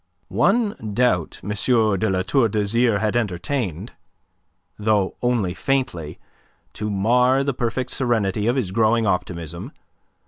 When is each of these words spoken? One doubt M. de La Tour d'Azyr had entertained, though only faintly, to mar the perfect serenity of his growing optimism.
One 0.29 0.95
doubt 0.95 1.39
M. 1.43 1.49
de 1.51 2.09
La 2.09 2.23
Tour 2.23 2.49
d'Azyr 2.49 2.97
had 2.97 3.15
entertained, 3.15 3.91
though 4.79 5.15
only 5.21 5.53
faintly, 5.53 6.17
to 6.73 6.89
mar 6.89 7.43
the 7.43 7.53
perfect 7.53 7.91
serenity 7.91 8.47
of 8.47 8.55
his 8.55 8.71
growing 8.71 9.05
optimism. 9.05 9.71